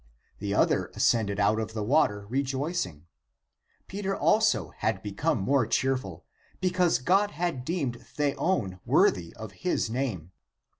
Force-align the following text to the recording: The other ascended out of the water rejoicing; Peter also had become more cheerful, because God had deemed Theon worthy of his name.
The 0.39 0.55
other 0.55 0.89
ascended 0.95 1.39
out 1.39 1.59
of 1.59 1.75
the 1.75 1.83
water 1.83 2.25
rejoicing; 2.27 3.05
Peter 3.87 4.15
also 4.15 4.71
had 4.77 5.03
become 5.03 5.37
more 5.37 5.67
cheerful, 5.67 6.25
because 6.59 6.97
God 6.97 7.29
had 7.29 7.63
deemed 7.63 8.01
Theon 8.01 8.79
worthy 8.83 9.31
of 9.35 9.51
his 9.51 9.91
name. 9.91 10.31